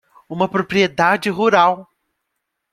[0.27, 1.87] Uma propriedade rural.